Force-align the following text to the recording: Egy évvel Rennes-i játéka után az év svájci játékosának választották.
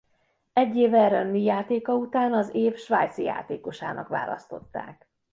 Egy 0.53 0.75
évvel 0.75 1.09
Rennes-i 1.09 1.43
játéka 1.43 1.93
után 1.93 2.33
az 2.33 2.55
év 2.55 2.77
svájci 2.77 3.23
játékosának 3.23 4.07
választották. 4.07 5.07